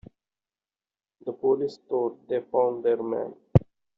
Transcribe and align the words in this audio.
The 1.23 1.31
police 1.31 1.77
thought 1.87 2.27
they 2.27 2.41
found 2.41 2.83
their 2.83 3.03
man. 3.03 3.35